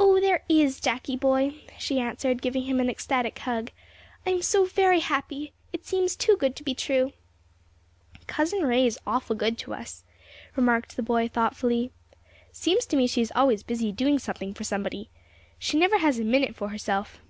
"O, 0.00 0.18
there 0.18 0.42
is, 0.48 0.80
Jackie 0.80 1.14
boy," 1.14 1.54
she 1.78 2.00
answered, 2.00 2.42
giving 2.42 2.64
him 2.64 2.80
an 2.80 2.90
ecstatic 2.90 3.38
hug. 3.38 3.70
"I 4.26 4.30
am 4.30 4.42
so 4.42 4.64
very 4.64 4.98
happy! 4.98 5.52
It 5.72 5.86
seems 5.86 6.16
too 6.16 6.36
good 6.36 6.56
to 6.56 6.64
be 6.64 6.74
true." 6.74 7.12
"Cousin 8.26 8.62
Ray 8.62 8.84
is 8.84 8.98
awful 9.06 9.36
good 9.36 9.56
to 9.58 9.72
us," 9.72 10.02
remarked 10.56 10.96
the 10.96 11.04
boy, 11.04 11.28
thoughtfully. 11.28 11.92
"Seems 12.50 12.84
to 12.86 12.96
me 12.96 13.06
she 13.06 13.22
is 13.22 13.30
always 13.36 13.62
busy 13.62 13.92
doing 13.92 14.18
something 14.18 14.54
for 14.54 14.64
somebody. 14.64 15.08
She 15.60 15.78
never 15.78 15.98
has 15.98 16.18
a 16.18 16.24
minute 16.24 16.56
for 16.56 16.70
herself. 16.70 17.20